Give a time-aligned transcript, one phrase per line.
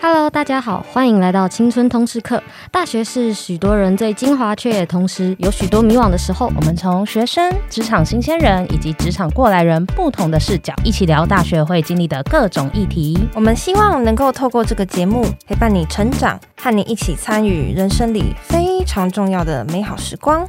[0.00, 2.40] Hello，大家好，欢迎来到青春通识课。
[2.70, 6.52] 大学是许多人最精华，却也同时有许多迷惘的时候。
[6.54, 13.18] 我们从学生、职场新鲜人以及职场过来人不同的视角，一起聊大学会经历的各种议题。
[13.34, 20.48] 我们希望能够透过这个节目，陪伴你成长，和你一起参与人生里非常重要的美好时光。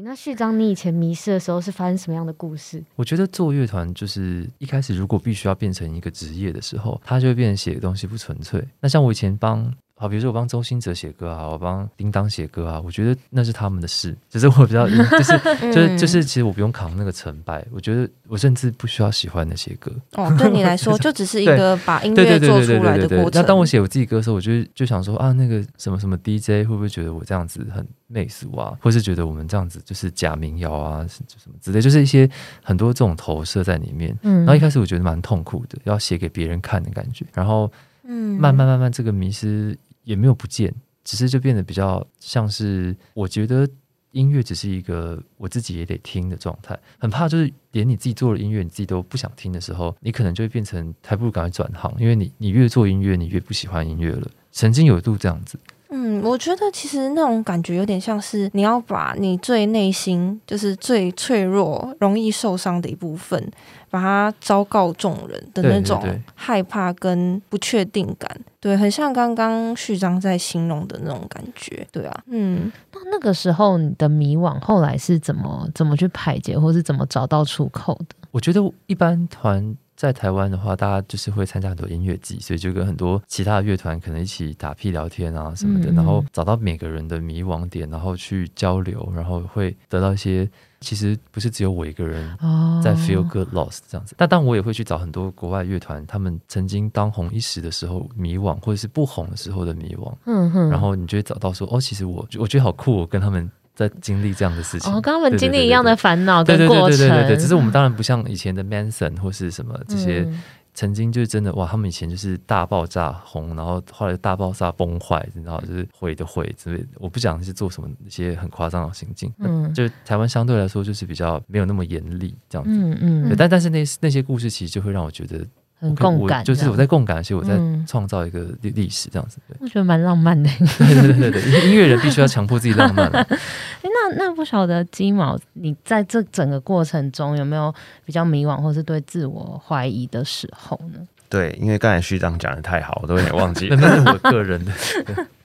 [0.00, 2.82] 那序章，你以前迷失的时候是发生什么样的故事？
[2.96, 8.66] 我觉得做乐团就是一开始，如果必须要变成一个职业的时候，它就会变成写的东西不纯粹。
[8.80, 9.72] 那像我以前帮。
[10.02, 15.38] 好，比如说我帮周兴哲写歌啊，我帮叮当写歌啊，我觉得那是他们的事，只是我比较，就是
[15.72, 19.92] 就是就是，其实我不用扛那个成败，我觉得我甚至不需要喜欢那些歌。
[20.14, 23.40] 哦，对你来说 就只是一个把音乐做出来的过程。
[23.40, 32.28] 那当我写我自己歌的时候，我就就想说啊，那个什么什么 DJ 会不会觉得我这样子很媚俗啊，或是觉得我们这样子就是假民谣啊，什么之类，就是一些
[32.60, 34.18] 很多这种投射在里面。
[34.22, 37.24] 嗯，然后一开始我觉得蛮痛苦的，要写给别人看的感觉。
[37.32, 37.70] 然后，
[38.02, 39.78] 嗯，慢慢慢慢这个迷失。
[40.04, 43.68] 也没有不见，只是就变得比较像是，我觉得
[44.12, 46.78] 音乐只是一个我自己也得听的状态。
[46.98, 54.30] 很怕就是连你自己做的音乐，你自己都不想听的时候，你可能就会变成还不如赶快转行，因为你你越做音乐，你越不喜欢音乐了。
[54.50, 55.58] 曾经有一度这样子。
[55.94, 63.52] 嗯，我觉得其实那种感觉有点像是你要把你最内心，就是最脆弱、容易受伤的一部分，
[63.92, 66.02] 把它昭告众人的那种
[66.34, 68.26] 害怕跟不确定感，
[68.58, 78.16] 对，对，对，对，很像刚刚序章在形容的那种感觉，对啊，嗯，那那个时候你的迷惘后来是怎么怎么去排解，或是怎么找到出口的？
[78.30, 79.76] 我觉得一般团。
[80.02, 90.50] 在台湾的话，大家就是会参加很多音乐季，所以就跟很多其他的乐团可能一起打屁聊天啊什么的，嗯、然后找到每个人的迷惘点，然后去交流，然后会得到一些
[90.80, 92.36] 其实不是只有我一个人
[92.82, 94.16] 在 feel good lost 这样子。
[94.18, 103.48] 但、但我也会去找很多国外乐团，他们曾经当红一时的时候迷惘，或者是不红的时候的迷惘，嗯哼，然后你就会找到说，哦，其实我我觉得好酷，我跟他们。
[103.74, 110.26] 在经历这样的事情，哦，跟他们经历一样的烦恼跟过程，对对对对对对，只是我们当然不像以前的 Manson 或是什么这些，
[110.74, 116.88] 曾经就是真的哇，他们以前就是大爆炸红，然后后来大爆炸崩坏，然后就是毁的毁之类的。
[116.96, 125.46] 我不讲是做什么一些很夸张的行径，嗯，就台湾相对来说就是比较没有那么严厉这样子，嗯嗯，但但是那那些故事其实就会让我觉得。
[125.82, 129.38] 很共感，就是我在共感，而且我在创造一个历历史这样子。
[129.58, 130.48] 我觉得蛮浪漫的。
[130.78, 133.10] 对对对对，音乐人必须要强迫自己浪漫。
[133.10, 141.00] 那那不晓得鸡毛，你在这整个过程中有没有比较迷惘，或是对自我怀疑的时候呢？
[141.28, 143.68] 对，因为刚才序章讲的太好，我都有点忘记。
[143.70, 144.72] 那是我个人的，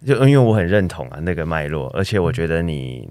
[0.06, 3.10] 就因为我很认同啊那个脉络，而且我觉得你。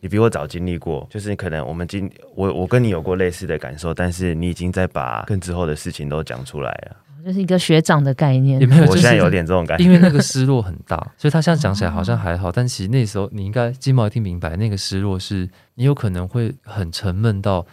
[0.00, 8.60] 你比我早经历过，就是可能我们经我我跟你有过类似的感受，但是你已经在把更之后的事情都讲出来了，就是一个学长的概念。
[8.60, 17.66] 也没有，我现在有点这种感觉，因为那个失落很大，所以他现在讲起来好像还好，但其实那时候你应该金毛一定明白，那个失落是你有可能会很沉闷到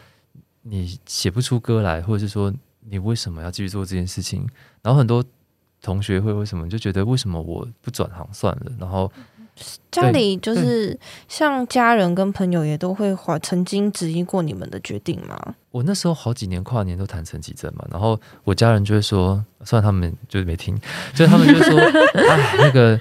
[0.63, 2.51] 你写不出歌来，或者是说
[2.89, 4.47] 你为什么要继续做这件事情？
[4.81, 5.23] 然后很多
[5.79, 8.71] 同学会为什么就觉得为什么我不转行算了？
[8.79, 9.11] 然后。
[9.91, 10.99] 家里就是
[11.29, 15.55] 像家人跟朋友也都会怀曾经质疑过你们的决定吗？
[15.71, 20.77] 我那时候好几年跨年都谈陈绮贞嘛，然后我家人就会说，虽然他们就是没听，
[21.13, 21.79] 就是他们就说，
[22.29, 22.99] 哎，那个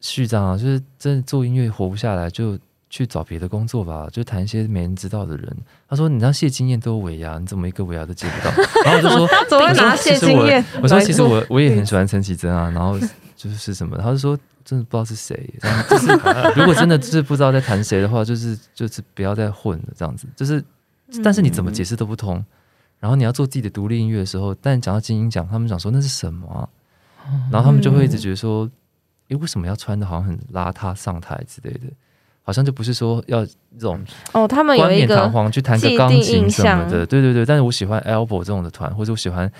[0.00, 2.58] 序章啊，就是真的做音乐活不下来，就
[2.90, 5.56] 去找别的工作吧，就谈一些没人知道的人。
[5.88, 8.54] 他说，你让谢金燕都有尾牙，你怎么一个尾牙都接不到？
[8.84, 10.64] 然后我就说， 怎么拿谢金燕？
[10.82, 12.98] 我说，其实我我也很喜欢陈绮贞啊，然后
[13.38, 14.38] 就是什么，他就说。
[14.64, 15.50] 真的不知道是谁，
[15.88, 16.12] 就是
[16.54, 20.28] 如果真的就是不知道在谈谁的话，就是就是不要再混了，这样子。
[20.36, 20.62] 就是，
[21.24, 22.44] 但是你怎么解释都不通。
[23.00, 26.68] 然后你要做自己的独立音乐的时候，但讲到金鹰奖，他们讲说那是什么啊？
[27.50, 28.68] 然后他们就会一直觉得说，
[29.28, 31.86] 诶，为什么要穿的好像很邋遢上台之类的？
[32.42, 37.46] 好像就不是说要这种哦，他们有一个冠冕堂皇去弹个钢琴什么的，对对对。
[37.46, 39.50] 但是我喜欢 Elbow 这种的团，或者我喜欢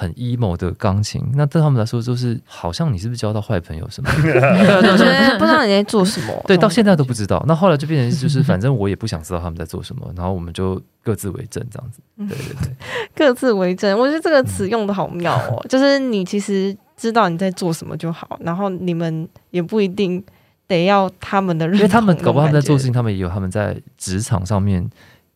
[0.00, 1.20] 很 emo 的钢琴。
[1.34, 4.08] 那对他们来说，就是好像你是不是交到坏朋友什么？
[4.22, 4.32] 对
[5.38, 6.44] 不知道你在做什么。
[6.46, 7.44] 对，到现在都不知道。
[7.48, 12.00] 那后来就变成就是，反正我也不想知道他们在做什么，然后我们就各自为政这样子。
[12.16, 12.76] 对对对，
[13.16, 15.64] 各自为政，我觉得这个词用的好妙哦。
[15.68, 20.24] 就是你其实知道你在做什么就好，然后你们也不一定。
[20.68, 24.86] 得要他们的认同，因为他们搞不好他们在做事情，他们也有他们在职场上面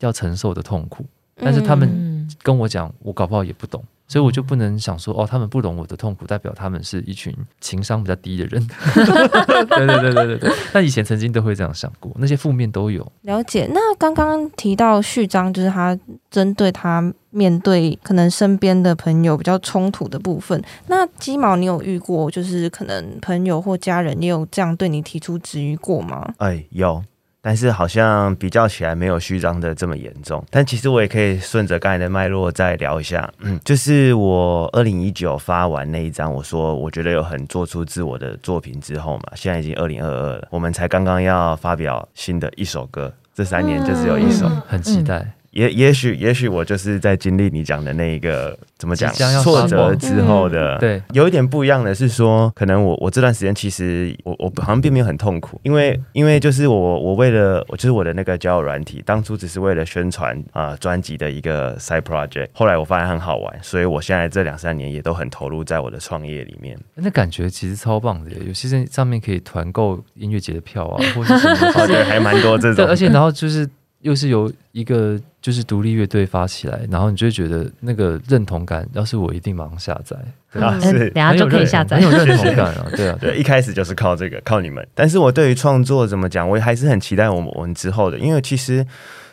[0.01, 1.07] 要承受的痛苦。
[1.37, 3.83] 但是他们跟我讲，我搞不好也不懂。
[4.09, 8.67] 所以我就不能想说哦，他们不懂我的痛苦，代表他们是一群情商比较低的人。
[8.95, 10.53] 对对对对对对。
[10.73, 13.11] 但以前曾经都会这样想过，那些负面都有。
[13.23, 13.67] 了解。
[13.73, 15.99] 那刚刚提到序章，就是他
[16.31, 20.63] 针对他面对可能身边的朋友比较冲突的部分。
[20.89, 26.35] 那鸡毛，你有遇过就是可能朋友或家人也有这样对你提出质疑过吗？
[26.37, 27.03] 哎，有。
[27.43, 45.27] 但是好像比较起来没有虚张的这么严重，但其实我也可以顺着刚才的脉络再聊一下，嗯，就是我二零一九发完那一张，我说我觉得有很做出自我的作品之后嘛，现在已经二零二二了，我们才刚刚要发表新的一首歌，这三年就只有一首，很期待。
[45.53, 49.13] 嗯也也许也许我就是在经历你讲的那一个怎么讲
[49.43, 66.79] 挫折之后的，对，有一点不一样的是说，可能我我这段时间其实我我好像并没有很痛苦，因为因为就是我我为了我就是我的那个交友软体，当初只是为了宣传啊专辑的一个 side project，后来我发现很好玩，所以我现在这两三年也都很投入在我的创业里面。
[66.95, 73.69] 那感觉其实超棒的，有些人上面可以团购音乐节的票啊，或者什么， 对，还蛮多这种，而且然后就是。
[74.03, 80.17] 又是由一个就是独立乐队发起来，然后你就会觉得那个认同感，要是我一定马上下载，
[80.53, 84.87] 对啊，是，等下就可以下载，很有认同感啊，对啊，对，一开始就是靠这个，靠你们。
[84.95, 88.87] 但是我对于创作怎么讲，我还是很期待我们我们之后的，因为其实。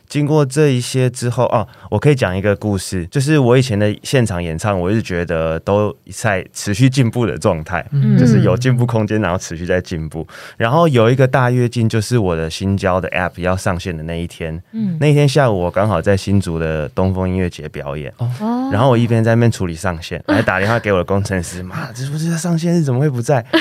[0.09, 10.27] 经过这一些之后，哦，我可以讲一个故事，就是我以前的现场演唱，我一直觉得都在持续进步的状态，嗯，就是有进步空间，然后持续在进步。
[10.57, 18.27] 然后有一个大跃进，就是我的新交的 App 要上线的那一天，嗯，那一天下午我刚好在新竹的东风音乐节表演，哦，
[18.73, 23.45] 然后我一边在那边处理上线， 还打电话给我的工程师，妈，这不是上线是怎么会不在？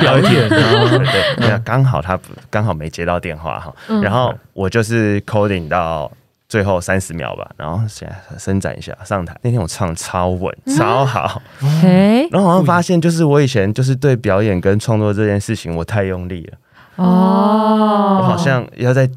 [0.00, 2.18] 表演，对，刚好他
[2.50, 3.72] 刚好没接到电话哈，
[4.02, 4.87] 然后我就是。
[4.88, 6.10] 是 coding 到
[6.48, 9.36] 最后三十秒吧，然后现在伸展一下上台。
[9.42, 11.42] 那天我唱超稳，超好。
[11.60, 16.58] 嗯、然后好像发现，就是我以前就是对表演跟创作这件事情，我太用力了。
[16.96, 19.08] 哦，我好像要在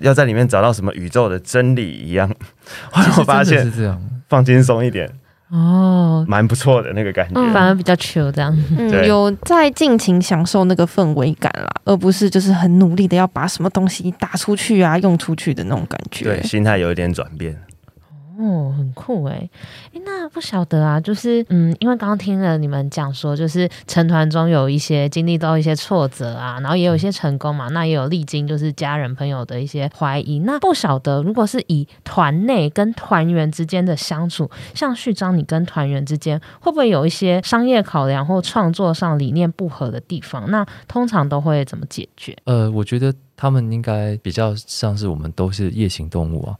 [0.00, 2.28] 要在里面找到什么宇宙的真理一样。
[2.90, 3.98] 后来我发现是这样，
[4.28, 5.10] 放轻松一点。
[5.50, 16.24] 哦，蛮不错的那个感觉，嗯、反而比较 chill 这样，嗯，有在尽情享受那个氛围感啦，而不是就是很努力的要把什么东西打出去啊，用出去的那种感觉。
[16.24, 17.56] 对，心态有一点转变。
[18.38, 19.48] 哦，很酷哎，
[19.94, 30.40] 哎，那不晓得啊，就是嗯，因为刚刚听了你们讲说，就是成团中有一些经历到一些挫折啊，然后也有一些成功嘛，那也有历经就是家人朋友的一些怀疑。
[30.40, 40.50] 那不晓得，如果是以团内跟团员之间的相处，像序章，你跟团员之间会不会有一些商业考量或创作上理念不合的地方？
[40.50, 42.36] 那通常都会怎么解决？
[42.44, 46.56] 呃，我觉得他们应该比较像是我们都是夜行动物啊，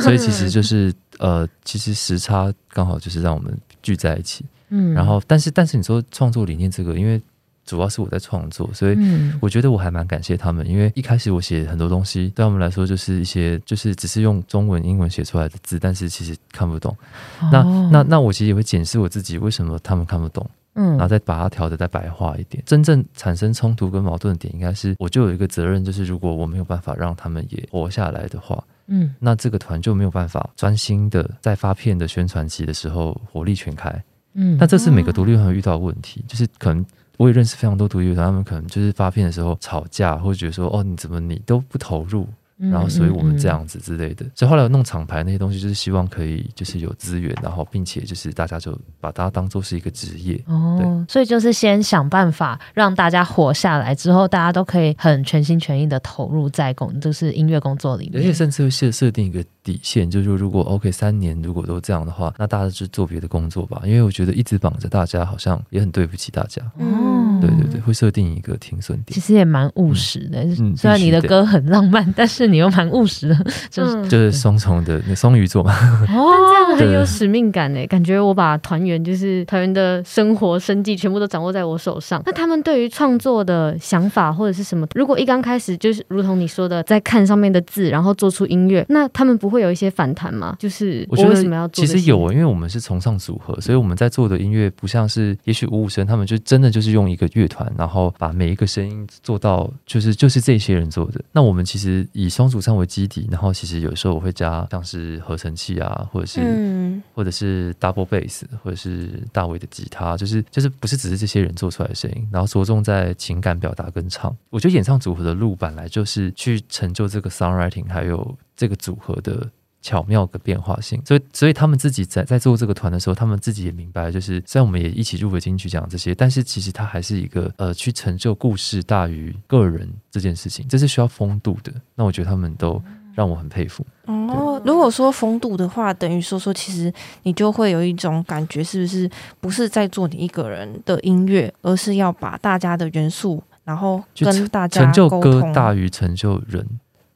[0.00, 0.94] 所以其实就是。
[1.18, 7.20] 呃，其实时差刚好就是让我们聚在一起，嗯，然后但是但是你说创作理念这个，因为
[7.64, 8.96] 主要是我在创作，所以
[9.40, 16.96] 我觉得我还蛮感谢他们，因为一开始我写很多东西，对他们来说就是一些就是只是用中文、英文写出来的字，但是其实看不懂。
[17.40, 22.62] 哦、那那那我其实也会检视我自己，为什么他们看不懂，嗯，然后再把它调的再白话一点。
[22.66, 28.62] 真正产生冲突跟矛盾的点，应该是我就有一个责任，就是如果我没有办法让他们也活下来的话。
[28.88, 33.90] 嗯，那这个团就没有办法专心的在发片的宣传期的时候火力全开。
[34.34, 36.84] 嗯，那这是每个独立乐团遇到的问题，就是可能
[37.16, 42.28] 我也认识非常多独立乐团，他们可能就是发片的时候吵架，或者觉得说，哦，你怎么你都不投入。
[42.58, 50.78] 然后，所以我们这样子之类的，嗯嗯嗯，所以后来我弄厂牌那些东西，就是希望可以就是有资源，然后并且就是大家就把它当做是一个职业哦。
[50.80, 66.62] 对，所以就是先想办法让大家活下来，之后大家都可以很全心全意的投入在工，就是音乐工作里面，而且甚至会设设定一个底线，就是如果 OK 三年如果都这样的话，那大家就做别的工作吧，因为我觉得一直绑着大家好像也很对不起大家。
[66.78, 67.15] 哦，
[67.46, 70.42] 对对对，会设定一个停损点，其实也蛮务实的。
[70.58, 72.46] 嗯，虽然你的歌很浪漫， 但是。
[72.46, 73.36] 你又蛮务实的，
[73.68, 75.72] 就是就是双重的那双鱼座嘛。
[76.08, 82.22] 哦，但这样很有使命感呢，感觉我把团员就是团员的生活生计全部都掌握在我手上。
[82.24, 84.86] 那他们对于创作的想法或者是什么？
[84.94, 90.54] 如果一刚开始就是如同你说的，在看上面的字，然后做出音乐，那他们不会有一些反弹吗？
[90.58, 91.84] 就是我为什么要做？
[91.84, 101.20] 其实有，因为我们是崇尚组合，所以我们在做的音乐不像是也许五五声，他们就真的就是用一个乐团，然后把每一个声音做到就是就是这些人做的。
[101.32, 114.34] 那我们其实以双主唱为基底，然后其实有时候我会加像是合成器啊，或者是、嗯、或者是 double bass，或者是大卫的吉他，就是就是不是只是这些人做出来的声音，然后着重在情感表达跟唱。
[114.50, 119.48] 我觉得演唱组合的路本来就是去成就这个 songwriting，还有这个组合的。
[119.86, 121.00] 巧妙的变化性。
[121.06, 131.72] 所以，所以他们自己在在做这个团的时候，他们自己也明白，就是虽然我们也一起入围金曲奖这些，但是其实它还是一个呃，去成就故事大于个人这件事情，这是需要风度的。
[131.94, 132.82] 那我觉得他们都
[133.14, 133.86] 让我很佩服。
[134.06, 143.40] 哦，如果说风度的话，等于说说，其实你就会有一种感觉，是不是不是在做你一个人的音乐，而是要把大家的元素。
[143.64, 146.64] 然后跟大家成就歌大于成就人，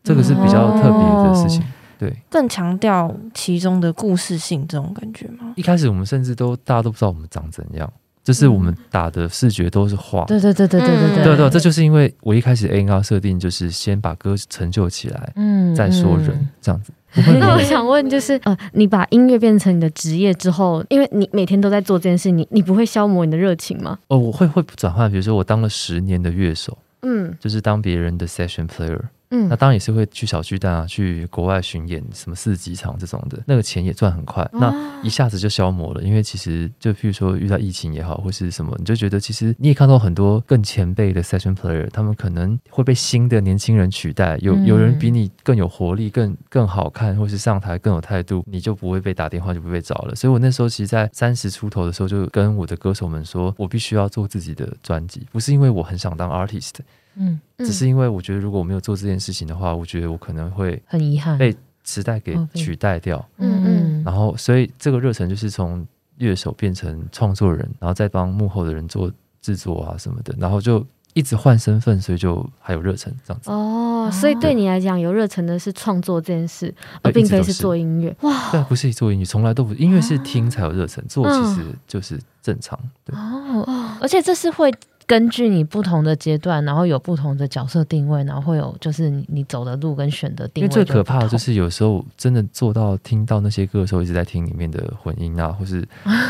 [0.03, 1.63] 这个是比较特别的事情。
[2.01, 5.53] 对，更强调其中的故事性，这种感觉吗？
[5.55, 7.93] 一开始我们甚至都大家都不知道我们长怎样，
[8.25, 10.25] 就是我们打的视觉都是画。
[10.25, 16.91] 对对对对对对对对对，这就是因为我一开始 A N R 设定就是先把歌成就起来，嗯，再说人这样子。
[17.39, 23.99] 那我想问，就是呃，你把音乐变成你的职业之后，因为你每天都在做这件事，你你不会消磨你的热情吗？
[24.09, 28.99] 哦，我会会转换，比如说我当了十年的乐手，嗯，就是当别人的 session player。
[29.31, 36.03] 嗯，那当然也是会去小巨蛋啊，去国外巡演，什么四级场这种的，那个钱也赚很快，哦、那一下子就消磨了。
[36.03, 44.37] 因为其实就譬如说遇到疫情也好，或是什么，你就觉得其实你也看到很多更前辈的 session player，他们可能会被新的年轻人取代。
[44.41, 50.15] 有有人比你更有活力、更更好看，或是上台更有态度，你就不会被打电话，就不会被找了。
[50.17, 56.75] 所以我那时候其实，在三十出头的时候，就跟我的歌手们说，我必须要做自己的专辑，不是因为我很想当 artist。
[57.23, 63.23] 嗯，只是因为我觉得，如果我没有做这件事情的话，我觉得我可能会很遗憾被时代给取代掉。
[63.37, 65.87] 嗯嗯，然后所以这个热忱就是从
[66.17, 69.13] 乐手变成创作人，然后再帮幕后的人做
[69.43, 73.51] 制作啊什么的，然后就一直换身份，所以就还有热忱这样子。
[73.51, 78.17] 哦，所以对你来讲，有热忱的是创作这件事，而并非是做音乐。
[78.23, 79.79] 哇，对，不是做音乐，从来都不是。
[79.79, 82.79] 音乐是听才有热忱，做其实就是正常。
[83.05, 84.73] 对哦，而且这是会。
[85.11, 90.65] 根据你不同的阶段，然后有不同的角色定位，然后会有就是你你走的路跟选的定位。
[90.65, 95.85] 因为最可怕的就是有时候真的做到听到那些歌的时候，一直在听里面的混音啊，或是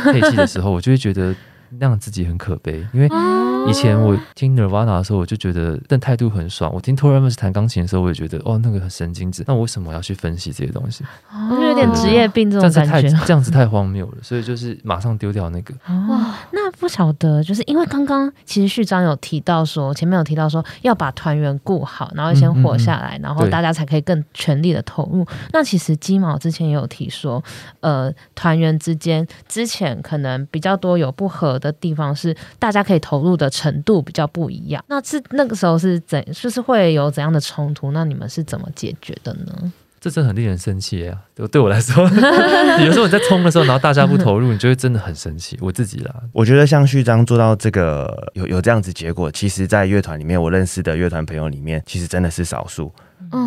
[0.05, 1.37] 配器的时候，我就会觉得
[1.79, 3.09] 那样自己很可悲，因为。
[3.69, 6.71] 以前我听 Nirvana 的时候，我就觉得但态度很爽。
[6.75, 9.45] 我听 Tor Amos 弹钢琴的时候，我也觉得哦，那个很神经质。
[9.47, 11.05] 那我为什么要去分析这些东西？
[11.31, 13.03] 哦，就有点职业病这种感觉。
[13.03, 15.75] 这样子太样子太荒谬了，所以就是马上丢掉那个。
[16.09, 25.25] 哇，那不晓得，就是因为刚刚其实序章有提到说，前面有提到说要把团员顾好，然后先活下来，嗯嗯嗯，然后大家才可以更全力的投入。
[25.53, 27.43] 那其实鸡毛之前也有提说，
[27.81, 33.50] 呃，团员之间之前可能比较多有不合的地方，是大家可以投入的。
[33.51, 37.93] 程度比较不一样，那是那个时候是怎，就是会有怎样的冲突？
[37.93, 39.73] 那你们是怎么解决的呢？
[40.01, 41.15] 这真的很令人生气呀！
[41.35, 42.03] 对对我来说，
[42.83, 45.59] 有时候你在冲的时候，然后大家不投入，你就会真的很生气。
[45.61, 52.91] 我自己啦，我觉得像序章做到这个有有这样子结果，其实，在乐团里面，我认识的乐团朋友里面，其实真的是少数。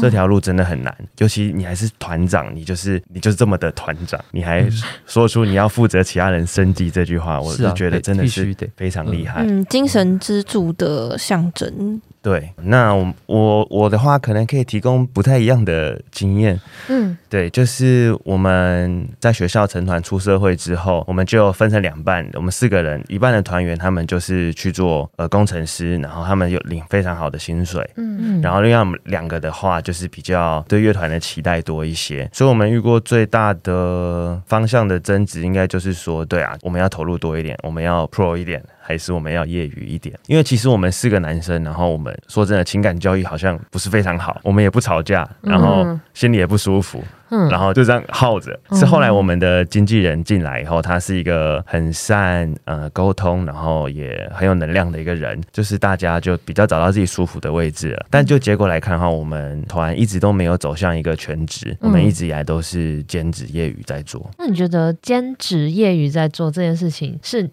[0.02, 4.68] 这条路真的很难，尤其你还是团长，你就是你就是这么的团长，你还
[5.06, 9.44] 说出你要负责其他人生计这句话，我是觉得真的是非常厉害。
[9.46, 12.02] 嗯，精神支柱的象征。
[12.24, 16.58] 对，那我我我的话可能可以提供不太一样的经验。
[16.88, 27.88] 嗯，对，就是我们在学校成团出社会之后，我们就分成两半，我们四个人，一半的团员他们就是去做呃工程师，然后他们有领非常好的薪水。
[27.98, 38.63] 嗯嗯，然后另外我们两个的话就是比较对乐团的期待多一些，所以我们遇过最大的方向的争执，应该就是说，对啊，我们要投入多一点，我们要 pro 一点。
[38.86, 48.60] 还是我们要业余一点，因为其实我们四个男生，然后我们说真的，情感交易好像不是非常好，我们也不吵架，然后心里也不舒服，嗯，然后就这样耗着。
[48.74, 58.06] 是后来我们的经纪人进来以后，他是一个很善呃沟通，然后也很有能量的一个人，就是大家就比较找到自己舒服的位置了。
[58.10, 64.30] 但就结果来看的话，我们团一直都没有走向一个全职，我们一直以来都是兼职业余在做。
[64.38, 67.50] 那你觉得兼职业余在做这件事情是？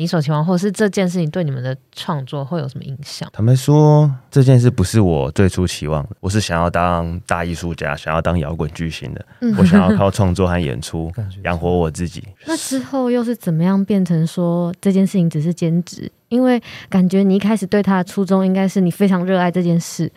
[0.00, 3.28] 你所期望，或是这件事情对你们的创作会有什么影响？
[3.34, 11.12] 他们说这件事不是我最初期望的，我是想要当大艺术家，想要当摇滚巨星的，嗯、我想要靠创作和演出
[11.44, 12.24] 养活我自己。
[12.48, 16.10] 那之后又是怎么样变成说这件事情只是兼职？
[16.30, 20.10] 因为感觉你一开始对他的初衷应该是你非常热爱这件事。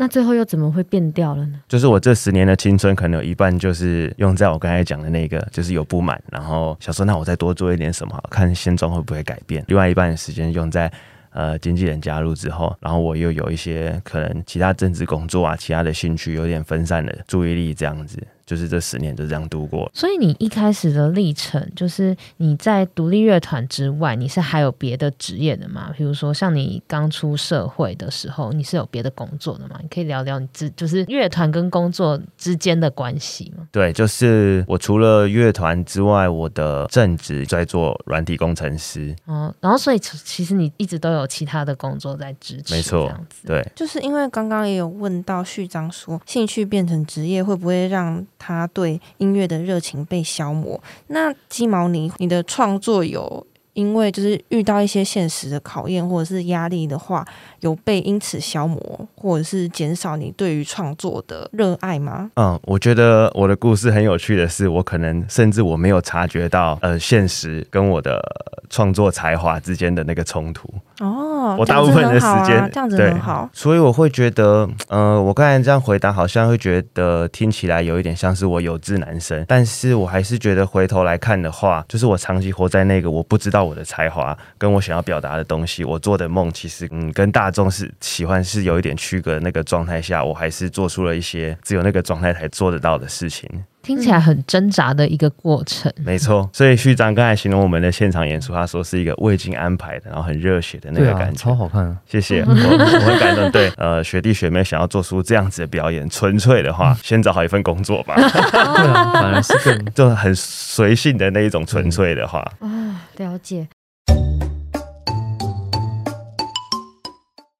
[0.00, 1.60] 那最后又怎么会变掉了呢？
[1.66, 9.64] 就是我这十年的青春，可能有一半就是用在我刚才讲的那个，就是有不满，然后想说，那我再多做一点什么，看现状会不会改变。
[9.66, 10.88] 另外一半的时间用在
[11.30, 18.24] 呃经纪人加入之后，然后我又有一些可能其他政治工作啊，其他的兴趣有点分散的注意力，这样子。
[18.48, 19.90] 就是这十年就这样度过。
[19.92, 25.92] 所以你一开始的历程，就是你在独立乐团之外，你是还有别的职业的吗？
[25.94, 29.78] 比如说像你刚出社会的时候，你是有别的工作的吗？
[29.82, 33.68] 你可以聊聊你之就是乐团跟工作之间的关系吗？
[33.70, 39.14] 对，就是我除了乐团之外，我的正职在做软体工程师。
[39.26, 43.12] 哦，然后所以其实你一直都有其他的工作在支持，没错，
[43.44, 50.80] 对，就是因为刚刚也有问到序章说，兴趣变成职业会不会让他对音乐的热情被消磨？
[51.08, 53.46] 那鸡毛你你的创作有
[53.78, 57.24] 因为就是遇到一些现实的考验或者是压力的话，
[57.60, 62.28] 有被因此消磨或者是减少你对于创作的热爱吗？
[62.34, 68.20] 嗯，我觉得我的故事很有趣的是，我可能甚至我没有察觉到呃现实跟我的
[68.68, 70.68] 创作才华之间的那个冲突。
[70.98, 93.48] 哦，我大部分的时间、啊、这样子很好，所以我会觉得，呃，我刚才这样回答好像会觉得听起来有一点像是我有志男生，但是我还是觉得回头来看的话，就是我长期活在那个我不知道我的才华跟我想要表达的东西，我做的梦其实嗯跟大众是喜欢是有一点区隔的那个状态下，我还是做出了一些只有那个状态才做得到的事情。
[93.88, 95.90] 听起来很挣扎的一个过程。
[95.96, 101.96] 嗯、没错，所以序章刚才形容我们的现场演出，他说是一个未经安排的，然后很热血的那个感觉，啊、超好看、啊。
[102.06, 103.50] 谢谢，我 我很感动。
[103.50, 108.14] 对，呃，学弟学妹想要做出这样子的表演，纯粹的话， 先找好一份工作吧。
[108.20, 112.40] 对啊，反而是更就很随性的那一种纯粹的话。
[112.40, 113.66] 啊、哦，了解。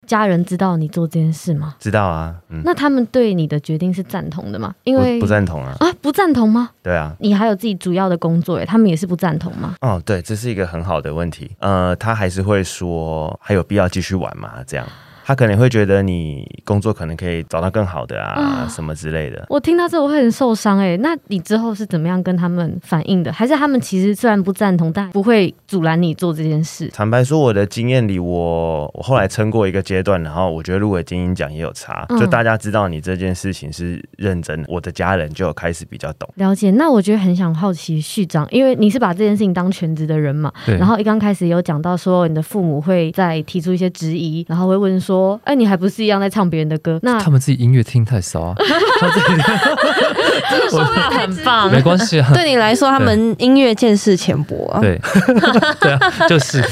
[0.08, 1.76] 家人知道你做这件事吗？
[1.78, 2.62] 知道啊，嗯。
[2.64, 4.74] 那他们对你的决定是赞同的吗？
[4.84, 5.76] 因为不赞同啊。
[5.78, 6.70] 啊，不赞同吗？
[6.82, 7.14] 对啊。
[7.20, 9.76] 你还有自己主要的工作，哎，他们也是不赞同吗？
[9.82, 11.50] 哦，对，这是一个很好的问题。
[11.60, 14.54] 呃，他还是会说，还有必要继续玩吗？
[14.66, 14.86] 这样。
[15.28, 19.44] 他可能会觉得你工作可能可以找到更好的啊，什么之类的。
[19.50, 20.97] 我听到这我会很受伤哎。
[20.97, 23.30] 那你之后是怎么样跟他们反映的？
[23.30, 26.88] 还是他们其实虽然不赞同，但不会阻拦你做这件事？
[26.94, 36.70] 坦白说，我的经验里，我我后来撑过一个阶段，然后我觉得入围精英奖也有差，就大家知道你这件事情是认真的，我的家人就有开始比较懂了解。
[36.70, 45.98] 那我觉得很想好奇序章，因为你是把这件事情当全职的人嘛，然后一刚开始有讲到说你的父母会在提出一些质疑，然后会问说，哎，你还不是？
[45.98, 48.54] 一样在唱别人的歌，那他们自己音乐听太少啊。
[49.00, 52.30] 他这个说的很棒，没关系啊。
[52.32, 54.80] 对你来说，他们音乐见识浅薄啊。
[54.80, 54.98] 对，
[55.80, 56.62] 对啊，就是。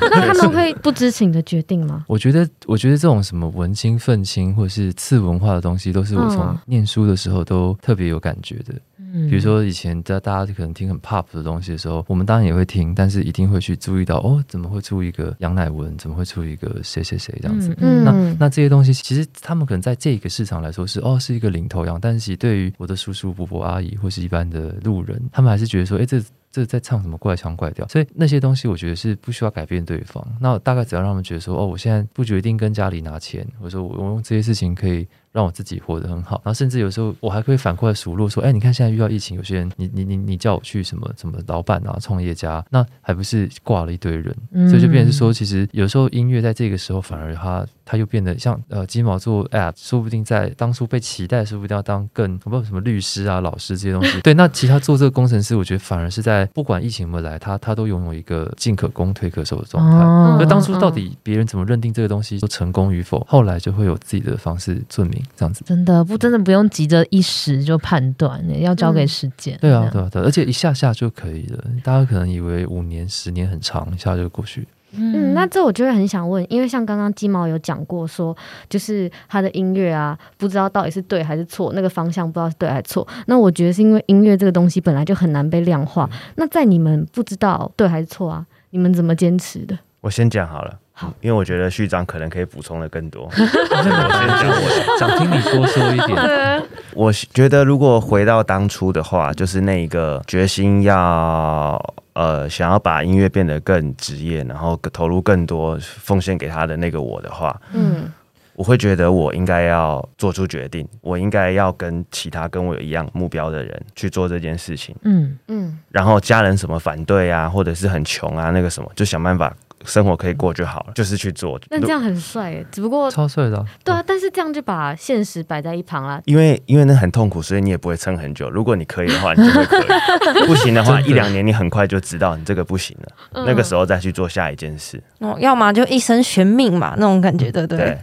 [0.00, 2.04] 那他们会不支持你的决定吗？
[2.08, 8.74] 我觉得，我觉得这种什么文青、愤青或者是次文化的东西，都是我从念书的时候都特别有感觉的。
[9.12, 15.96] 比如说以前在大家可能听很 pop 的东西的时候，我们当然也会听，但是一定会去注意到哦，怎么会出一个杨乃文？
[15.96, 17.74] 怎么会出一个谁谁谁这样子？
[17.78, 27.86] 嗯，那那这些东西其实他们可能在这个市场来说是哦是一个领头羊，但是对于我的叔叔伯伯阿姨或是一般的路人，他们还是觉得说，哎，这这在唱什么怪腔怪调？
[27.88, 30.26] 所以那些东西我觉得是不需要改变对方。
[30.40, 35.06] 那我大概只要让他们觉得说，哦，我现在不决定跟家里拿钱，或者说我用这些事情可以。
[35.36, 54.18] 让我自己活得很好，然后甚至有时候我还可以反过来数落说，哎，你看现在遇到疫情，有些人你你你你叫我去什么什么老板啊、创业家，那还不是挂了一堆人，嗯、所以就变成是说，其实有时候音乐在这个时候反而它它又变得像呃鸡毛做 App，说不定在当初被期待，说不定要当更我不什么律师啊、老师这些东西。
[54.24, 59.98] 对，那其他做这个工程师，我觉得反而是在不管疫情有没有来，他他都拥有一个进可攻退可守的状态。
[59.98, 65.64] 那、哦、当初到底别人怎么认定这个东西说成功与否，后来就会有自己的方式证明这样子。
[65.64, 66.04] 真的。
[66.04, 69.56] 不，真的不用急着一时就判断，要交给时间。
[69.56, 71.64] 嗯、对啊，对啊，对，而且一下下就可以了。
[71.82, 74.68] 大家可能以为五年、十年很长，一下就过去。
[74.92, 78.36] 嗯，那这我就会很想问，因为像刚刚鸡毛有讲过说，说
[78.68, 83.06] 就是他的音乐啊，不知道到底是对还是错，那个方向不知道是对还是错。
[83.26, 86.08] 那我觉得是因为音乐这个东西本来就很难被量化。
[86.12, 89.76] 嗯、那在你们不知道对还是错啊，你们怎么坚持的？
[90.00, 90.78] 我先讲好了。
[90.98, 93.24] 好，因为我觉得序章可能可以补充的更多。
[93.28, 96.62] 我先讲，我想听你多说一点。
[96.96, 101.78] 我觉得如果回到当初的话，就是那一个决心要
[102.14, 108.10] 呃想要把音乐变得更职业，然后投入更多奉献给他的那个我的话，嗯，
[108.54, 114.96] 我会觉得我应该要做出决定，我应该要跟其他跟我有一样目标的人去做这件事情。
[115.02, 119.54] 嗯嗯，然后家人什么反对啊，或者是很穷啊，那个什么，就想办法。
[119.86, 121.58] 生活可以过就好了，就是去做。
[121.70, 123.64] 那这样很帅，只不过超帅的。
[123.84, 126.20] 对啊，但是这样就把现实摆在一旁了。
[126.26, 128.50] 因为因为那很痛苦，所以你也不会撑很久。
[128.50, 129.86] 如果你可以的话，你就会可以；
[130.46, 133.44] 不行的话，一两年你很快就知道你这个不行了。
[133.46, 135.02] 那个时候再去做下一件事。
[135.20, 137.78] 哦，要么就一生悬命嘛，那种感觉，对不对？
[137.78, 137.98] 对，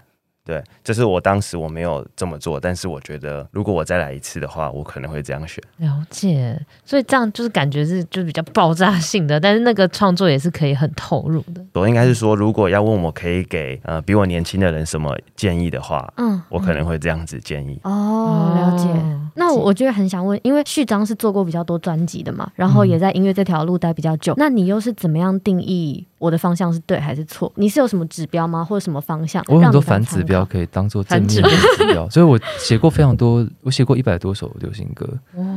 [0.84, 5.64] 这是我当时我没有这么做，但是我觉得如果我再来一次的话，我可能会这样选。
[5.78, 11.66] 了解，所以这样就是感觉是就是比较爆炸性的，但是那个创作也是可以很投入的。
[11.74, 17.80] 我应该是说，如果要问我可以给呃比我年轻的人什么建议的话，嗯，我可能会这样子建议。
[17.84, 18.90] 哦，了解。
[19.36, 26.06] 那我我觉得很想问，因为序章是做过比较多专辑的嘛，然后也在音乐这条路待比较久，嗯、那你又是怎么样定义？
[26.20, 27.52] 我的方向是对还是错？
[27.56, 28.64] 你是有什么指标吗？
[28.64, 29.44] 或者什么方向？
[29.50, 35.06] 我有很多反指标可以当做正面的指标，所以我写过非常多，我写过一百多首流行歌，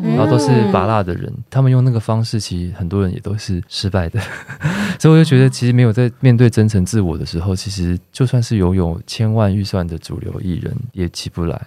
[0.03, 4.19] 然后都是拔辣的人，他们用那个方式，其实很多人也都是失败的，
[4.99, 11.61] 所以我就觉得，其实没有在面对真诚自我的时候，其实就算是拥有千万预算的主流艺人，也起不来。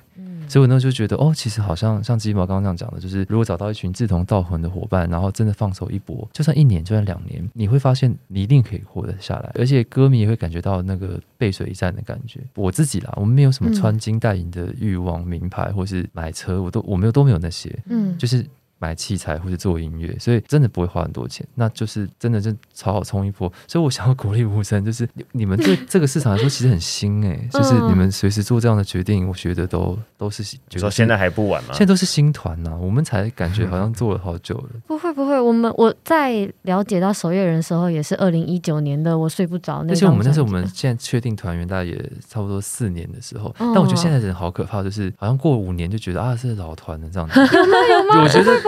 [0.50, 12.42] 所以我那时候就觉得，哦，其实好像像鸡毛刚刚这样讲的，就是如果找到一群志同道合的伙伴，然后真的放手一搏，就算一年，就算两年，你会发现你一定可以活得下来，而且歌迷也会感觉到那个背水一战的感觉。
[12.56, 18.46] 我自己啦，我们没有什么穿金戴银的欲望，名牌或是买车，我都我没有都没有那些，嗯，就是。
[18.80, 23.52] 买器材或者做音乐，所以真的不会花很多钱，那就是真的就超好冲一波。
[23.68, 31.70] 所以我想要鼓励吴声，就是你们对这个市场来说其实很新哎、欸， 就是你们随时做这样的决定，我觉得都都是就说现在还不晚吗？
[31.74, 34.70] 现在都是新团呐，我们才感觉好像做了好久了。
[34.88, 39.86] 不会不会，我们我在了解到守夜人的时候，也是二零一九年的，我睡不着。
[39.90, 41.94] 而且我们那是我们现在确定团员大概也
[42.28, 47.40] 差不多四年的时候，但我觉得现在人好可怕，就是好像过五年就觉得啊是老团了这样子。
[47.40, 48.22] 有吗有吗？
[48.24, 48.60] 我觉得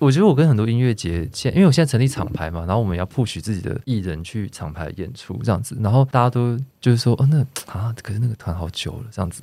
[0.00, 0.40] 我觉得我。
[0.40, 9.42] 跟很多音乐节，现因为我现在成立厂牌嘛，然后我们要 push 自己的艺人去厂牌演出这样子，然后大家都就是说，哦，那啊，可是那个团好久了这样子，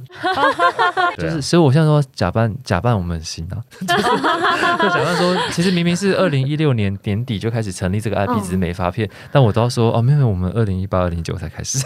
[1.19, 11.77] 就是，所以我现在说假扮假扮我们很新啊， 就是就假扮说，其实明明是二零一六年年底就开始成立这个 IP，只是没发片，但我都要说，哦，没有，我们二零一八、二零一九才开始，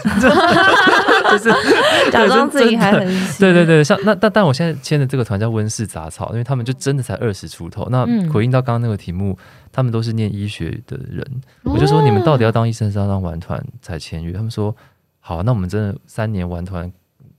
[1.38, 3.06] 就是假装自己还很，
[3.38, 9.02] 对对对，像那但但我现在签的这个团叫温室杂草，因为他们就真的才二十出头，那回应到刚刚那个。
[9.02, 9.36] 题目，
[9.72, 11.26] 他们都是念医学的人，
[11.64, 14.32] 我就说你们到底要当医生，是要当玩团才签约？
[14.32, 14.72] 他们说
[15.18, 16.88] 好，那我们真的三年玩团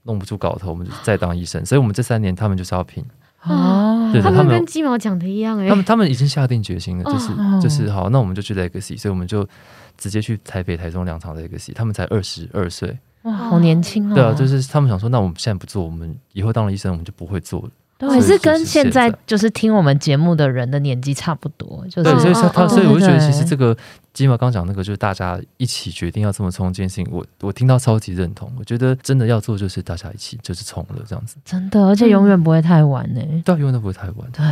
[0.02, 1.64] 弄不出搞头，我们就再当医生。
[1.64, 3.02] 所以，我们这三年他们就是要拼
[3.44, 4.10] 哦。
[4.12, 7.28] 对，他们跟鸡毛讲的一样哎，他们他们已经下定决心了，就是
[7.62, 9.48] 就是好，那我们就去 Legacy，所以我们就
[9.96, 11.72] 直接去台北、台中两场 Legacy。
[11.74, 12.96] 他们才二十二岁，哇，
[13.32, 14.14] 好年轻哦。
[14.14, 17.70] 对啊，就是他们想说，那我们现在不做，我们以后当了医生，我们就不会做了。
[18.12, 23.74] 也是跟现在就是听我们节目的人的年纪差不多，就是对，所以他，所以我就觉得，其实这个
[24.12, 28.52] 鸡毛刚讲那个，就是大家一起决定要这么冲这件事情，我我听到超级认同。
[28.58, 34.44] 我觉得真的要做，就是大家一起就是冲了这样子，真的，而且永远不会太晚呢、欸，对，永远都不会太晚，对。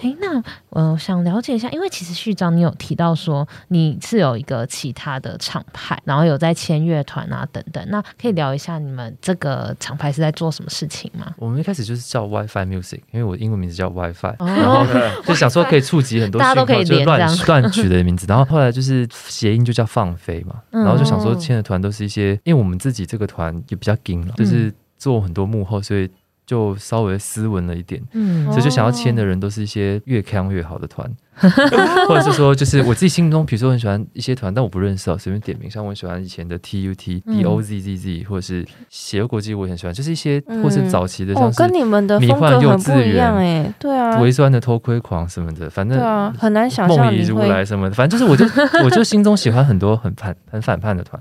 [0.00, 0.36] 哎，那
[0.70, 11.32] 我、呃、想了解一下，因为其实序章你有提到说你是有一个其他的厂牌，然后有在签乐团啊等等，那可以聊一下你们这个厂牌是在做什么事情吗？
[11.38, 14.84] 我们一开始就是叫 WiFi Music，因为我英文名字叫 WiFi，、哦、然后
[15.24, 26.10] 就想说可以触及很多，大家都可以连乱乱取的名字，然后后来就是谐音就叫放飞嘛，然后就想说签的团都是一些，因为我们自己这个团也比较紧了，就是做很多幕后，所以。
[26.46, 31.10] 就稍微斯文了一点，嗯，所以就想要签的人都是一些越康越好的团。
[32.08, 35.70] 或者是说，就是我自己心中，比如说很喜欢一些团，但我不认识哦，随便点名。
[35.70, 46.96] 像我很喜欢以前的 T U T D O Z Z Z，或者是血肉国际，我也很喜欢，就是一些或是早期的，像是跟你们的风格很不一样哎，对啊，微酸的偷窥狂什么的，反正啊很难想象。
[47.04, 48.44] 梦里如来什么的，反正就是我就
[48.84, 51.20] 我就心中喜欢很多很反很反叛的团，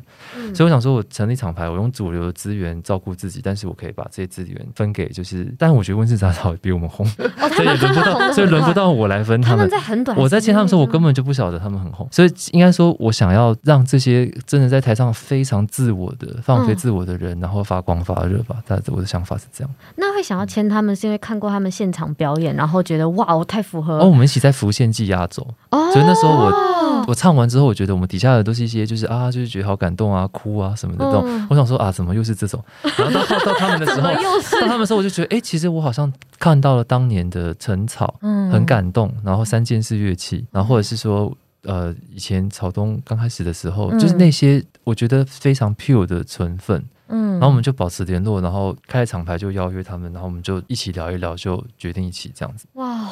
[0.53, 9.69] 所以我想说，我成立厂牌，我用主流的资源照顾自己，但是我可以把这些资源分给，就是，但我觉得温室杂草比我们红，所以轮不到，所以轮不到我来分他们。
[10.15, 18.57] 我在签他们时候，我根本就不晓得他们很红，所以应该说，我想要让这些真的在台上非常自我的放飞自我的人，然后发光发热吧。
[18.67, 19.73] 但我的想法是这样。
[19.95, 23.99] 那会想要签他们，是因为看过他们现场表演，然后觉得哇，我太符合。
[23.99, 31.47] 哦，我们一起在浮现季压轴，哦所以那时候我我唱完之后，我觉得我们底下的都是一些就是啊，就是觉得好感动啊，哭啊什么的这种。
[31.49, 32.63] 我想说啊，怎么又是这种？
[32.97, 34.09] 然后到到他们的时候，
[34.61, 39.11] 到他们的时候，我就觉得哎，其实我好像看到了当年的陈草，嗯，很感动。
[39.23, 40.45] 然后三件式乐器。
[40.51, 52.65] 然后或者是说，呃，以前草东刚开始的时候，嗯、就是那些我觉得非常 pure 的成分，嗯，然后我们就保持联络，然后开厂牌就邀约他们，然后我们就一起聊一聊，就决定一起这样子。
[52.73, 53.07] 哇，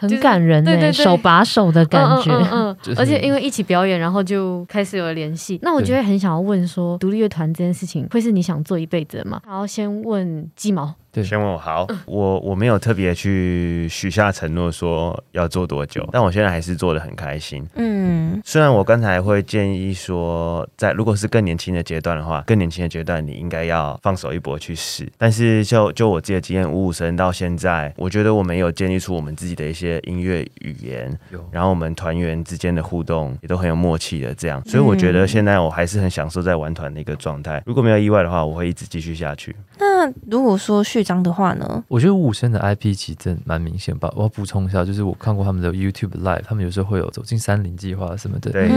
[0.00, 5.58] 很感人呢，对对对，手把手的感觉，嗯，嗯，嗯， 而且因为一起表演，然后就开始有了联系。
[5.62, 9.40] 那我觉得很想要问说，独立乐团这件事情会是你想做一辈子的吗？
[9.46, 10.94] 然后先问鸡毛。
[11.12, 17.62] 对，先问我好，我我没有特别去许下承诺说要做多久，但我现在还是做的很开心。
[17.74, 31.14] 嗯，虽然我刚才会建议说，在如果是更年轻的阶段的话，更年轻的阶段你应该要放手一搏去试，但是就就我自己的经验，五五声到现在，我觉得我们有建立出我们自己的一些音乐语言，
[31.50, 37.62] 然后我们团员之间的互动也都很有默契的这样，所以我觉得现在我还是很享受在玩团的一个状态。
[37.66, 39.54] 如果没有意外的话，我会一直继续下去。
[39.78, 41.84] 那如果说序章的话呢？
[41.88, 44.12] 我觉得五五声的 IP 其实真蛮明显吧。
[44.14, 48.52] 我要补充一下，就是我看过他们的 YouTube Live，他们有时候会有走进森林计划什么的。
[48.52, 48.68] 对，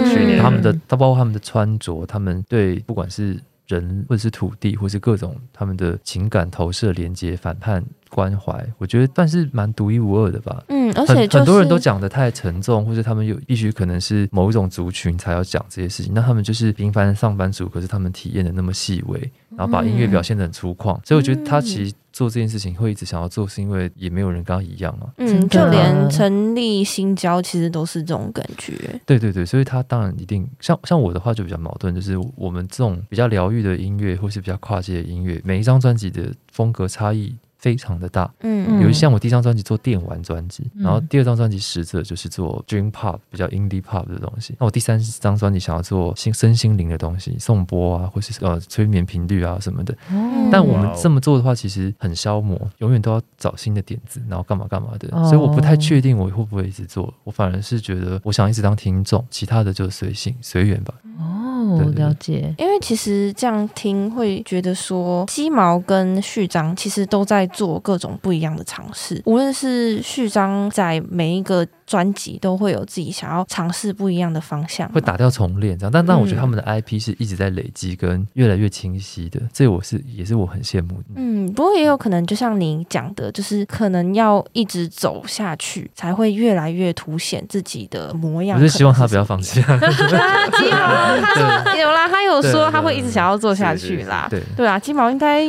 [0.42, 7.84] 他们的，他包括他们的穿着，他们对不管是人或者是土地，或是各种他们的情感投射、连接、反叛。
[8.08, 10.64] 关怀，我觉得算是蛮独一无二的吧。
[10.70, 16.14] 嗯，而且、很多人都讲得太沉重，或者他们有必须可能是某一种族群才要讲这些事情。
[16.14, 20.98] 那他们就是平凡的上班族，可是他们体验的那么细微，然后把音乐表现得很粗犷。
[20.98, 25.08] 嗯、所以我觉得他其实做这件事情会一直想要做，是因为也没有人跟他一样嘛。
[25.18, 28.74] 嗯，就连成立新交其实都是这种感觉。
[29.06, 37.36] 对对对，所以他当然一定像像我的话就比较矛盾，就是我们这种比较疗愈的音乐，或是比较跨界的音乐，每一张专辑的风格差异。
[37.66, 44.56] 非常的大，嗯，比如像我第一张专辑做电玩专辑，嗯、然后第二张专辑实则就是做 dream pop 比较 indie pop 的东西。
[44.60, 49.92] 那我第三张专辑想要做心身心灵的东西，颂钵啊，或是呃催眠频率啊什么的。
[50.12, 55.10] 哦、但我们这么做的话，其实很消磨，永远都要找新的点子，然后干嘛干嘛的。
[55.12, 57.12] 哦、所以我不太确定我会不会一直做。
[57.24, 60.94] 我反而是觉得，我想一直当听众，其他的就随性随缘吧。
[61.18, 61.35] 哦，
[61.78, 62.56] 对对对，了解。
[62.58, 67.46] 因为其实这样听会觉得说，鸡毛跟序章其实都在。
[67.56, 75.92] 做各种不一样的尝试，无论是序章在每一个专辑都会有自己想要尝试不一样的方向，会打掉重练这样。
[75.92, 81.06] 但但我觉得他们的 IP 是一直在累积跟越来越清晰的，这我是也是我很羡慕的。
[81.16, 88.58] 嗯，不过也有可能就像你讲的，就是可能要一直走下去，才会越来越凸显自己的模样。
[88.58, 89.62] 我是希望他不要放弃。
[89.62, 94.28] 鸡毛 有啦，他有说他会一直想要做下去啦。
[94.30, 95.46] 对对啊，鸡毛应该。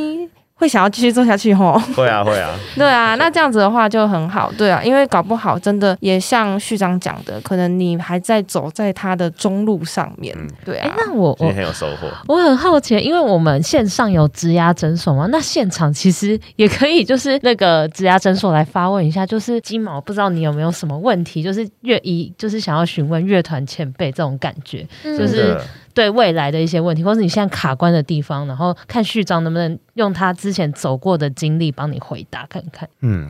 [0.59, 1.79] 会想要继续做下去吼？
[1.95, 2.49] 会啊，会啊。
[2.75, 4.51] 对啊，那这样子的话就很好。
[4.57, 10.35] 对啊，因为搞不好真的也像序章讲的，可能你还在走在他的中路上面。
[10.37, 12.07] 嗯、对啊，那我我很有收获。
[12.27, 25.55] 我很好奇，因为我们线上有职涯诊所嘛，那现场其实也可以就是那个职涯诊所来发问一下，就是金毛，不知道你有没有什么问题，就是乐一就是想要询问乐团前辈这种感觉，嗯、就是。
[25.97, 32.87] 对未来的一些问题，或是你现在卡关的地方，然后看序章能不能用他之前走过的经历帮你回答看看。
[32.99, 33.27] 嗯，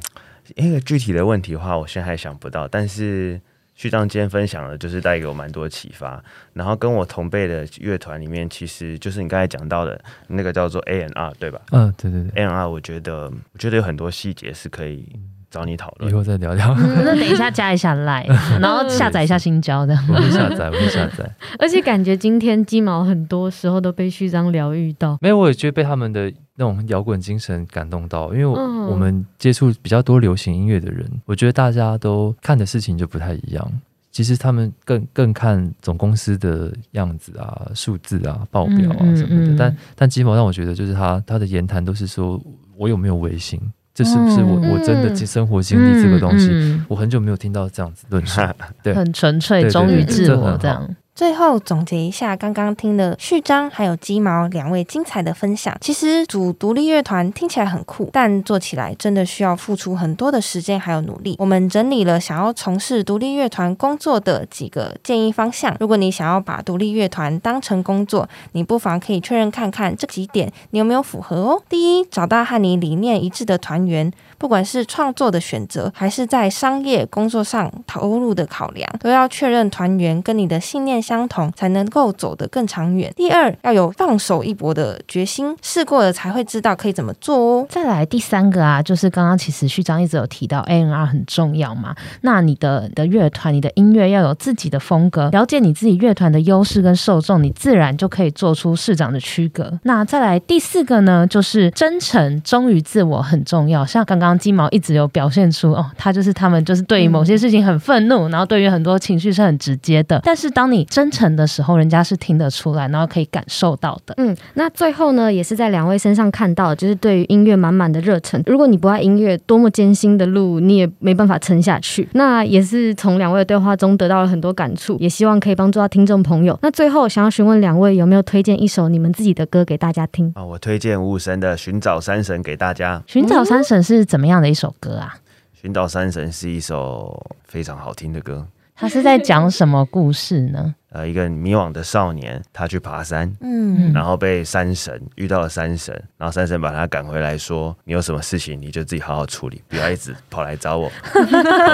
[0.57, 2.67] 一个具体的问题的话，我现在还想不到。
[2.67, 3.39] 但是
[3.73, 6.21] 序章今天分享的，就是带给我蛮多启发。
[6.51, 11.61] 然后跟我同辈的乐团里面，其实就是你刚才讲到的那个叫做 A N R，对吧？
[11.71, 15.07] 嗯，对对对，A N R，我觉得我觉得有很多细节是可以。
[15.49, 16.73] 找你讨论，以后再聊聊。
[16.77, 18.27] 嗯、 那等一下加一下 Line，
[18.59, 19.97] 然后下载一下新交的。
[20.09, 21.29] 我会下载，我会下载。
[21.57, 25.17] 而且感觉今天鸡毛很多时候都被序章疗愈到。
[25.21, 28.33] 没有，我也觉得被他们的那种摇滚精神感动到。
[28.33, 33.71] 因为我们接触比较多流行音乐的人，我觉得大家都看的事情就不太一样。
[34.11, 39.35] 其实他们更更看总公司的样子啊、数字啊、报表啊什么的。
[39.35, 42.41] 嗯嗯嗯、但但鸡毛让我觉得，就是他他的言谈都是说
[42.75, 43.61] 我有没有违心。
[43.97, 46.49] 这是不是我我真的生活经历这个东西？
[46.51, 48.39] 嗯嗯、我很久没有听到这样子论述，
[48.83, 50.87] 对，很纯粹，忠于自我这样。
[51.17, 55.75] 最后总结一下，刚刚听了序章还有鸡毛两位精彩的分享。
[55.81, 61.35] 其实组独立乐团听起来很酷，但做起来真的需要付出很多的时间还有努力。
[61.39, 65.75] 我们整理了想要从事独立乐团工作的几个建议方向。
[65.79, 71.63] 如果你想要把独立乐团当成工作，你不妨可以确认看看这几点你有没有符合哦。
[71.67, 74.13] 第一，找到和你理念一致的团员。
[74.37, 83.09] 不管是创作的选择，还是在商业工作上投入的考量，都要确认团员跟你的信念相同，才能够走得更长远。
[83.15, 87.65] 第二，要有放手一搏的决心，试过了才会知道可以怎么做哦。
[87.69, 99.71] 再来第三个啊，就是刚刚其实序章一直有提到，A N R 很重要嘛，那你的的乐团、你的音乐要有自己的风格，了解你自己乐团的优势跟受众，你自然就可以做出市长的区隔。
[99.83, 104.37] 那再来第四个呢，就是真诚、忠于自我很重要，像刚刚。
[104.37, 110.21] 金毛一直有表现出哦，他就是他们就是对于某些事情很愤怒，然后对于很多情绪是很直接的。
[110.23, 114.15] 但是当你真诚的时候，人家是听得出来，然后可以感受到的。
[114.17, 118.41] 嗯，那最后呢，也是在两位身上看到，就是对于音乐满满的热忱。
[118.47, 122.09] 如果你不爱音乐，多么艰辛的路，你也没办法撑下去。
[122.13, 126.57] 那也是从两位的对话中得到了很多感触，也希望可以帮助到听众朋友。
[126.63, 130.33] 那最后想要询问两位，有没有推荐一首你们自己的歌给大家听？
[130.35, 132.97] 啊，我推荐五五声的《寻找山神》给大家。
[133.05, 135.13] 《寻找山神》是怎么样的一首歌啊？
[135.61, 138.47] 《寻找山神》是一首非常好听的歌。
[138.77, 140.75] 他是在讲什么故事呢？
[140.89, 150.89] 呃，一个迷惘的少年，他去爬山，嗯，然后被山神遇到了山神，然后山神把他赶回来，说：“你有什么事情，你就自己好好处理，不要一直跑来找我。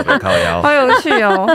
[0.04, 1.46] 靠靠腰”好有趣哦。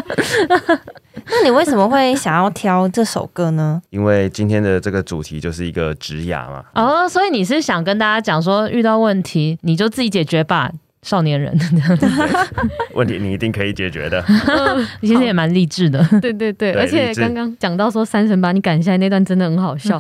[1.27, 3.83] 那你为什么会想要挑这首歌呢？
[3.91, 6.65] 因为今天的这个主题就是一个职涯嘛。
[6.75, 10.71] 哦，所以你是想跟大家讲说，遇到问题你就自己解决吧。
[11.03, 12.07] 少年人这样子，
[12.95, 14.23] 问题你一定可以解决的。
[15.01, 19.99] 你其实也蛮励志的， 对对对，而且刚刚讲到说山神把你赶下来那段真的很好笑。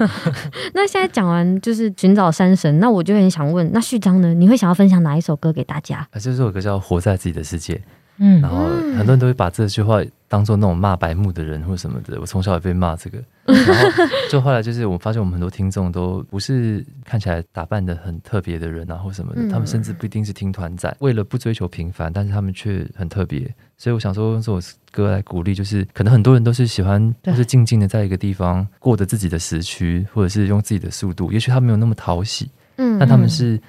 [0.74, 4.34] 那现在讲完就是寻找山神，那我就很想问，那序章呢？
[4.34, 6.06] 你会想要分享哪一首歌给大家？
[6.12, 7.74] 啊，就是有个叫《活在自己的世界》。
[8.18, 12.20] 嗯，然后很多人都会把这句话当做那种骂白目的人或什么的。
[12.20, 23.42] 我从小也被骂这个，然后就后来就是我发现我们很多听众都不是看起来打扮的很特别的人啊，或什么的，他们甚至不一定是听团仔，为了不追求平凡，但是他们却很特别。
[23.76, 33.60] 所以我想说用这首歌来鼓励，就是可能很多人都是喜欢，就是静静的在一个地方过着自己的时区，或者是用自己的速度，也许他没有那么讨喜，嗯，但他们是。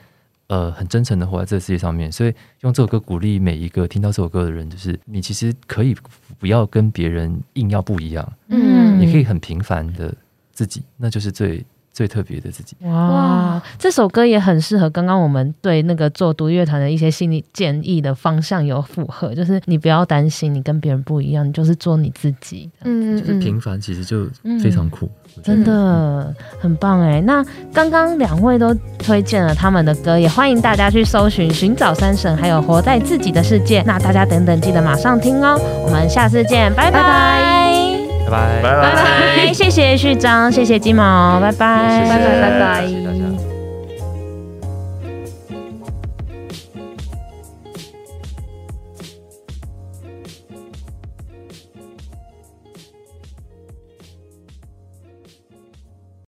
[0.49, 5.95] 呃，很真诚的活在这个世界上面，所以用这首歌鼓励每一个听到这首歌的人，就是你其实可以
[6.39, 10.11] 不要跟别人硬要不一样，嗯，你可以很平凡的
[10.51, 11.63] 自己，那就是最
[11.99, 12.77] 最特别的自己。
[12.83, 24.25] 哇，这首歌也很适合刚刚我们对那个做独立乐团的一些心理建议的方向有符合，就是你不要担心你跟别人不一样，你就是做你自己，嗯，就是平凡其实就
[24.63, 25.07] 非常酷。
[25.07, 25.11] 嗯
[25.43, 27.21] 真的很棒哎！
[27.21, 33.81] 那刚刚两位都推荐了他们的歌，也欢迎大家去搜寻《寻找三神》，还有《活在自己的世界》。
[33.85, 35.57] 那大家等等记得马上听哦！
[35.85, 37.88] 我们下次见，拜拜拜拜
[38.29, 38.61] 拜拜。
[38.61, 39.53] 拜拜！
[39.53, 42.05] 谢谢旭章，谢谢金毛，拜拜。
[42.07, 43.48] 拜拜拜拜。